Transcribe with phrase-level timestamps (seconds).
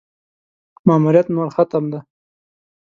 [0.87, 1.99] ماموریت نور ختم دی.